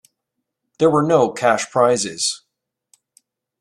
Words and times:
There 0.79 0.89
were 0.89 1.03
no 1.03 1.31
cash 1.31 1.69
prizes. 1.69 2.41